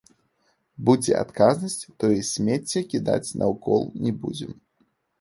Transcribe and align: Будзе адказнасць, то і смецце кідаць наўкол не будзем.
Будзе 0.89 1.13
адказнасць, 1.25 1.77
то 2.05 2.11
і 2.17 2.21
смецце 2.33 2.85
кідаць 2.97 3.23
наўкол 3.39 3.89
не 4.07 4.11
будзем. 4.27 4.61